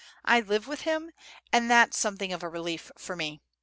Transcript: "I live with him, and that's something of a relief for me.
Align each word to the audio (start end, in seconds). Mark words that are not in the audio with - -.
"I 0.25 0.39
live 0.39 0.65
with 0.67 0.81
him, 0.81 1.11
and 1.53 1.69
that's 1.69 1.95
something 1.95 2.33
of 2.33 2.41
a 2.41 2.49
relief 2.49 2.89
for 2.97 3.15
me. 3.15 3.39